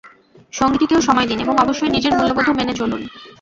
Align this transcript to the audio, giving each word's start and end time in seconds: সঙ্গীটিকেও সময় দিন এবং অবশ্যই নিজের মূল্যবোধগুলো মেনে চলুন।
সঙ্গীটিকেও 0.53 1.01
সময় 1.01 1.27
দিন 1.27 1.37
এবং 1.39 1.55
অবশ্যই 1.57 1.91
নিজের 1.91 2.13
মূল্যবোধগুলো 2.13 2.57
মেনে 2.59 2.73
চলুন। 2.73 3.01